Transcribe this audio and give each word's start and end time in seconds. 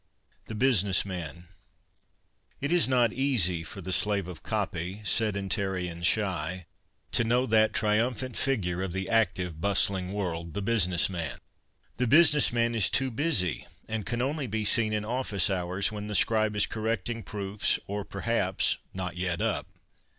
2l>5 0.45 0.47
THE 0.47 0.55
BUSINESS 0.55 1.05
MAN 1.05 1.45
It 2.59 2.71
is 2.71 2.87
not 2.87 3.13
easy 3.13 3.61
for 3.63 3.81
the 3.81 3.93
slave 3.93 4.27
of" 4.27 4.41
eopy," 4.43 5.05
sedentary 5.05 5.87
and 5.87 6.03
shy, 6.03 6.65
to 7.11 7.23
know 7.23 7.45
that 7.45 7.71
triumphant 7.71 8.35
figure 8.35 8.81
of 8.81 8.93
the 8.93 9.09
aetive, 9.11 9.61
bustling 9.61 10.11
world, 10.11 10.55
the 10.55 10.61
business 10.63 11.07
man. 11.07 11.37
The 11.97 12.07
business 12.07 12.51
man 12.51 12.73
is 12.73 12.89
too 12.89 13.11
busy, 13.11 13.67
and 13.87 14.03
can 14.03 14.23
only 14.23 14.47
be 14.47 14.65
seen 14.65 14.91
in 14.91 15.03
offiee 15.03 15.51
hours, 15.51 15.91
when 15.91 16.07
the 16.07 16.15
scribe 16.15 16.55
is 16.55 16.65
correcting 16.65 17.21
proofs 17.21 17.77
or, 17.85 18.03
perhaps, 18.03 18.79
not 18.95 19.17
yet 19.17 19.39
up. 19.39 19.67